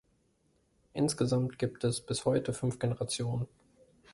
[0.93, 3.45] Insgesamt gibt es bis heute fünf Generationen.